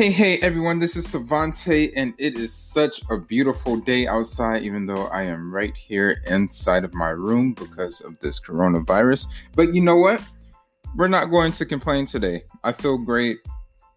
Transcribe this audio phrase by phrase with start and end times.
[0.00, 4.86] Hey, hey, everyone, this is Savante, and it is such a beautiful day outside, even
[4.86, 9.26] though I am right here inside of my room because of this coronavirus.
[9.54, 10.22] But you know what?
[10.96, 12.44] We're not going to complain today.
[12.64, 13.40] I feel great.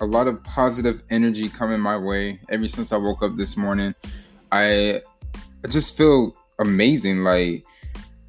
[0.02, 3.96] A lot of positive energy coming my way ever since I woke up this morning.
[4.52, 5.00] I
[5.64, 7.24] I just feel amazing.
[7.24, 7.64] Like,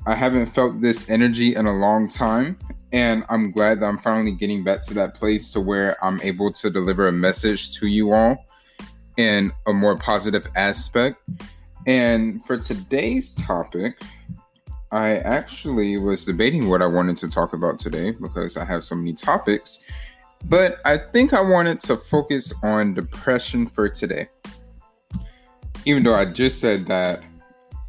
[0.06, 2.56] I haven't felt this energy in a long time
[2.94, 6.52] and I'm glad that I'm finally getting back to that place to where I'm able
[6.52, 8.46] to deliver a message to you all
[9.16, 11.28] in a more positive aspect.
[11.88, 14.00] And for today's topic,
[14.92, 18.94] I actually was debating what I wanted to talk about today because I have so
[18.94, 19.84] many topics.
[20.44, 24.28] But I think I wanted to focus on depression for today.
[25.84, 27.24] Even though I just said that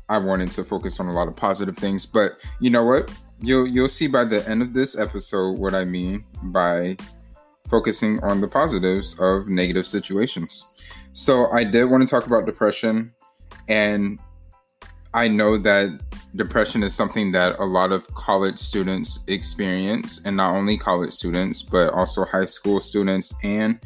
[0.09, 3.11] I wanted to focus on a lot of positive things, but you know what?
[3.45, 6.97] You'll you'll see by the end of this episode what I mean by
[7.69, 10.65] focusing on the positives of negative situations.
[11.13, 13.13] So I did want to talk about depression
[13.67, 14.19] and
[15.13, 16.01] I know that
[16.35, 21.61] depression is something that a lot of college students experience and not only college students
[21.61, 23.79] but also high school students and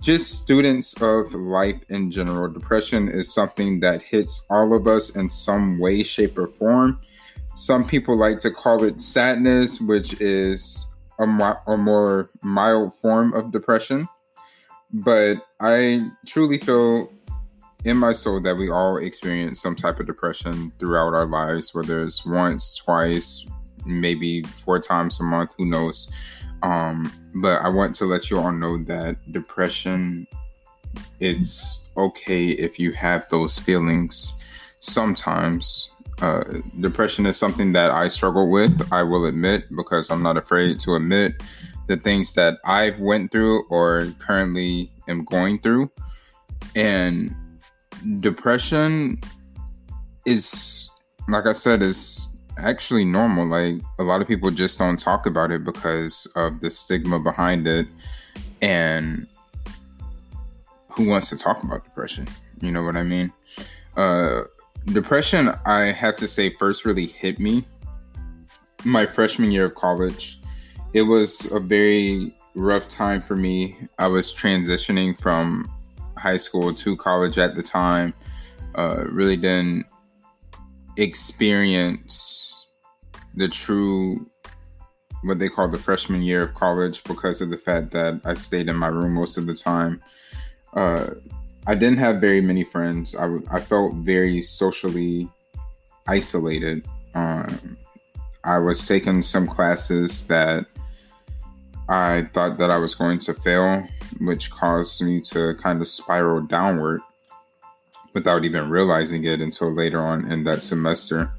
[0.00, 2.48] just students of life in general.
[2.48, 7.00] Depression is something that hits all of us in some way shape or form
[7.56, 10.86] some people like to call it sadness, which is
[11.18, 11.24] a,
[11.66, 14.06] a more mild form of depression.
[14.92, 17.10] But I truly feel
[17.84, 22.04] in my soul that we all experience some type of depression throughout our lives, whether
[22.04, 23.46] it's once, twice,
[23.86, 26.12] maybe four times a month, who knows.
[26.62, 30.26] Um, but I want to let you all know that depression,
[31.20, 34.38] it's okay if you have those feelings
[34.80, 35.90] sometimes
[36.22, 36.44] uh,
[36.80, 38.92] depression is something that I struggle with.
[38.92, 41.42] I will admit because I'm not afraid to admit
[41.88, 45.90] the things that I've went through or currently am going through.
[46.74, 47.34] And
[48.20, 49.20] depression
[50.24, 50.90] is,
[51.28, 52.28] like I said, is
[52.58, 53.46] actually normal.
[53.46, 57.66] Like a lot of people just don't talk about it because of the stigma behind
[57.66, 57.86] it.
[58.62, 59.26] And
[60.90, 62.26] who wants to talk about depression?
[62.62, 63.32] You know what I mean?
[63.96, 64.42] Uh,
[64.86, 67.64] depression, I have to say, first really hit me
[68.84, 70.40] my freshman year of college.
[70.92, 73.76] It was a very rough time for me.
[73.98, 75.70] I was transitioning from
[76.16, 78.14] high school to college at the time.
[78.74, 79.86] Uh, really didn't
[80.96, 82.66] experience
[83.34, 84.28] the true
[85.22, 88.68] what they call the freshman year of college because of the fact that I stayed
[88.68, 90.00] in my room most of the time.
[90.72, 91.06] Uh,
[91.66, 93.16] I didn't have very many friends.
[93.16, 95.28] I, I felt very socially
[96.06, 96.86] isolated.
[97.14, 97.76] Um,
[98.44, 100.66] I was taking some classes that
[101.88, 103.86] I thought that I was going to fail,
[104.20, 107.00] which caused me to kind of spiral downward
[108.14, 111.30] without even realizing it until later on in that semester.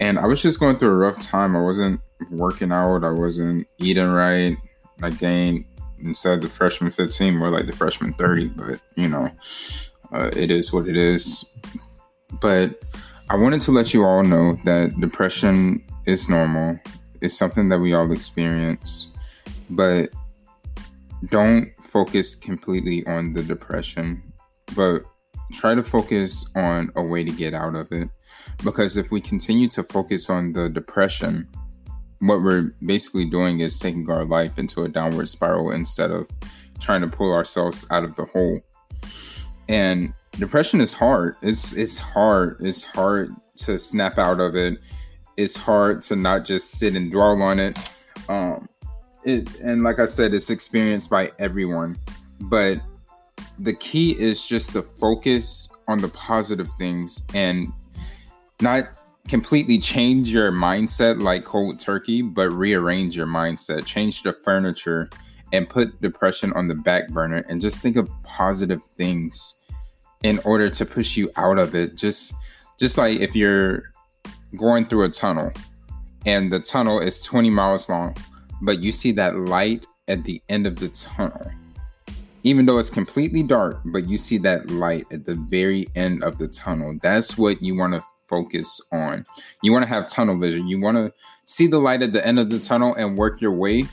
[0.00, 1.56] And I was just going through a rough time.
[1.56, 2.00] I wasn't
[2.30, 4.56] working out, I wasn't eating right.
[5.02, 5.64] I gained
[6.02, 8.48] instead of the freshman 15, more like the freshman 30.
[8.48, 9.30] But, you know,
[10.12, 11.50] uh, it is what it is.
[12.40, 12.82] But
[13.30, 16.78] I wanted to let you all know that depression is normal,
[17.20, 19.08] it's something that we all experience.
[19.70, 20.10] But
[21.26, 24.22] don't focus completely on the depression,
[24.74, 25.04] but
[25.52, 28.08] try to focus on a way to get out of it.
[28.64, 31.48] Because if we continue to focus on the depression,
[32.22, 36.28] what we're basically doing is taking our life into a downward spiral instead of
[36.78, 38.60] trying to pull ourselves out of the hole.
[39.68, 41.36] And depression is hard.
[41.42, 42.58] It's it's hard.
[42.60, 44.78] It's hard to snap out of it.
[45.36, 47.78] It's hard to not just sit and dwell on it.
[48.28, 48.68] Um,
[49.24, 51.98] it and like I said, it's experienced by everyone.
[52.40, 52.78] But
[53.58, 57.72] the key is just to focus on the positive things and
[58.60, 58.88] not
[59.28, 65.08] completely change your mindset like cold turkey, but rearrange your mindset, change the furniture,
[65.52, 69.60] and put depression on the back burner and just think of positive things
[70.22, 71.96] in order to push you out of it.
[71.96, 72.34] Just
[72.78, 73.92] just like if you're
[74.56, 75.52] going through a tunnel
[76.26, 78.16] and the tunnel is 20 miles long,
[78.62, 81.50] but you see that light at the end of the tunnel.
[82.44, 86.38] Even though it's completely dark, but you see that light at the very end of
[86.38, 86.98] the tunnel.
[87.00, 89.24] That's what you want to focus on.
[89.62, 90.66] You want to have tunnel vision.
[90.66, 91.12] You want to
[91.44, 93.84] see the light at the end of the tunnel and work your way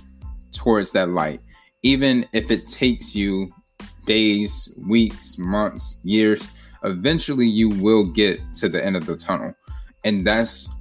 [0.54, 1.42] towards that light.
[1.84, 3.54] Even if it takes you
[4.06, 6.52] days, weeks, months, years,
[6.84, 9.54] eventually you will get to the end of the tunnel.
[10.06, 10.74] And that's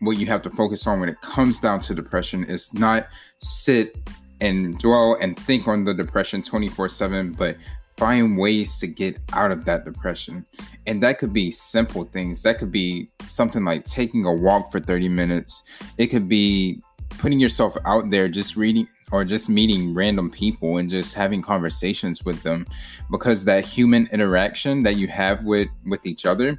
[0.00, 3.06] what you have to focus on when it comes down to depression is not
[3.38, 3.96] sit
[4.42, 7.56] and dwell and think on the depression 24/7, but
[8.02, 10.44] find ways to get out of that depression.
[10.88, 12.42] And that could be simple things.
[12.42, 15.62] That could be something like taking a walk for 30 minutes.
[15.98, 20.90] It could be putting yourself out there, just reading or just meeting random people and
[20.90, 22.66] just having conversations with them
[23.08, 26.58] because that human interaction that you have with with each other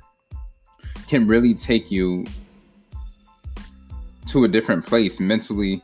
[1.10, 2.26] can really take you
[4.28, 5.82] to a different place mentally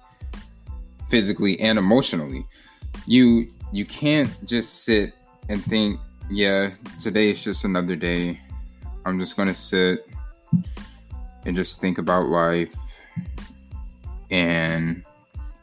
[1.10, 2.46] physically and emotionally
[3.08, 5.14] you you can't just sit
[5.50, 6.00] and think
[6.30, 6.70] yeah
[7.00, 8.40] today is just another day
[9.06, 10.08] i'm just gonna sit
[11.46, 12.74] and just think about life
[14.32, 15.04] and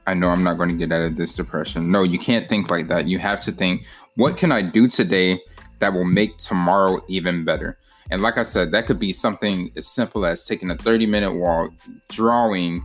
[0.06, 1.90] I know I'm not going to get out of this depression.
[1.90, 3.08] No, you can't think like that.
[3.08, 3.84] You have to think,
[4.14, 5.40] what can I do today
[5.80, 7.76] that will make tomorrow even better?
[8.10, 11.32] And like I said, that could be something as simple as taking a 30 minute
[11.32, 11.72] walk,
[12.08, 12.84] drawing,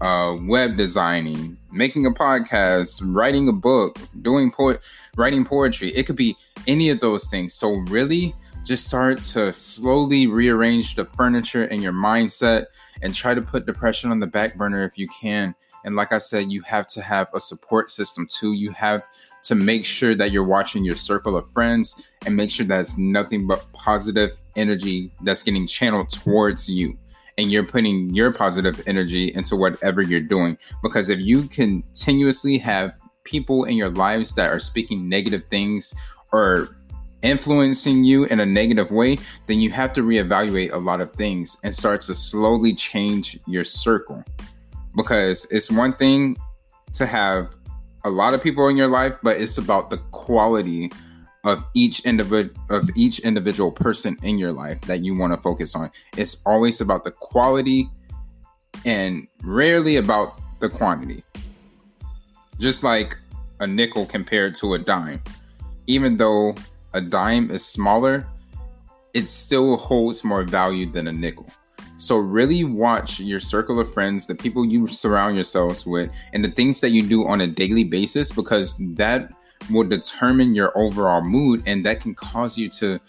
[0.00, 4.78] uh, web designing, making a podcast, writing a book, doing po-
[5.16, 5.88] writing poetry.
[5.90, 6.36] It could be
[6.66, 7.54] any of those things.
[7.54, 12.66] So really, just start to slowly rearrange the furniture in your mindset
[13.02, 15.54] and try to put depression on the back burner if you can
[15.84, 18.52] and like I said, you have to have a support system too.
[18.52, 19.04] You have
[19.44, 23.46] to make sure that you're watching your circle of friends and make sure that's nothing
[23.46, 26.98] but positive energy that's getting channeled towards you.
[27.40, 30.58] And you're putting your positive energy into whatever you're doing.
[30.82, 32.92] Because if you continuously have
[33.24, 35.94] people in your lives that are speaking negative things
[36.32, 36.76] or
[37.22, 39.16] influencing you in a negative way,
[39.46, 43.64] then you have to reevaluate a lot of things and start to slowly change your
[43.64, 44.22] circle
[44.94, 46.36] because it's one thing
[46.92, 47.54] to have
[48.04, 50.90] a lot of people in your life, but it's about the quality
[51.44, 55.74] of each individual of each individual person in your life that you want to focus
[55.74, 55.90] on.
[56.16, 57.88] It's always about the quality
[58.84, 61.24] and rarely about the quantity.
[62.58, 63.16] Just like
[63.60, 65.22] a nickel compared to a dime.
[65.86, 66.54] Even though
[66.92, 68.26] a dime is smaller,
[69.14, 71.46] it still holds more value than a nickel.
[71.96, 76.50] So really watch your circle of friends, the people you surround yourselves with, and the
[76.50, 79.32] things that you do on a daily basis because that
[79.70, 83.00] will determine your overall mood and that can cause you to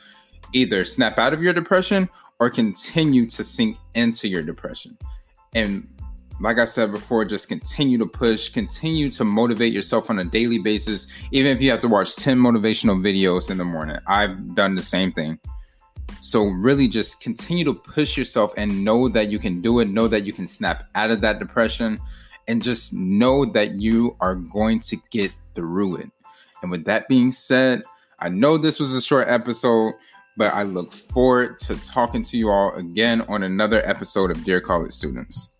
[0.53, 2.09] either snap out of your depression
[2.39, 4.97] or continue to sink into your depression.
[5.53, 5.87] And
[6.39, 10.57] like I said before, just continue to push, continue to motivate yourself on a daily
[10.57, 13.97] basis, even if you have to watch 10 motivational videos in the morning.
[14.07, 15.39] I've done the same thing.
[16.19, 20.07] So really just continue to push yourself and know that you can do it, know
[20.07, 21.99] that you can snap out of that depression
[22.47, 26.11] and just know that you are going to get through it.
[26.61, 27.81] And with that being said,
[28.19, 29.93] I know this was a short episode,
[30.37, 34.61] but I look forward to talking to you all again on another episode of Dear
[34.61, 35.50] College Students.